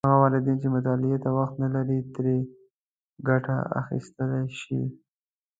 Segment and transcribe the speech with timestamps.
[0.09, 2.37] هغه والدین چې مطالعې ته وخت نه لري، ترې
[3.27, 4.81] ګټه اخیستلی شي.